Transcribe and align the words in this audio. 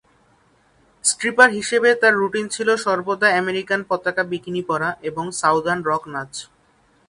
Stripper 1.03 1.49
হিসাবে 1.57 1.89
তার 2.01 2.13
routine 2.13 2.45
ছিল 2.55 2.69
সর্বদা 2.85 3.27
আমেরিকান 3.41 3.79
পতাকা 3.89 4.23
বিকিনি 4.31 4.61
পরা 4.69 4.89
এবং 5.09 5.25
সাউদার্ন 5.39 5.81
রক 5.89 6.03
নাচ। 6.13 6.33